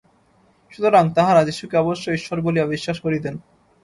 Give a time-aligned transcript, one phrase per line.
[0.71, 3.35] সুতরাং তাঁহারা যীশুকে অবশ্যই ঈশ্বর বলিয়া বিশ্বাস করিতেন।